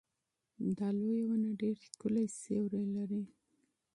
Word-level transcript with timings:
دا 0.77 0.87
لویه 0.97 1.23
ونه 1.27 1.51
ډېر 1.61 1.75
ښکلی 1.87 2.25
سیوری 2.41 2.83
لري. 2.95 3.23